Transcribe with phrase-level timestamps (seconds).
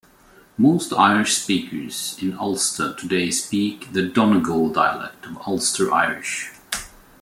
[0.57, 6.49] Most Irish speakers in Ulster today speak the Donegal dialect of Ulster Irish.